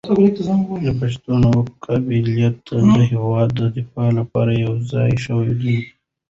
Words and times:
د 0.85 0.87
پښتنو 0.99 1.51
قبایل 1.85 2.53
تل 2.65 2.83
د 2.95 2.97
هېواد 3.11 3.49
د 3.59 3.61
دفاع 3.77 4.09
لپاره 4.19 4.51
يو 4.63 4.73
ځای 4.91 5.11
شوي 5.25 5.51
دي. 5.61 5.77